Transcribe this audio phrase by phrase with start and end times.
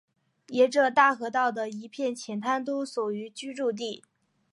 [0.47, 4.03] 沿着大河道的一片浅滩都属于居住地。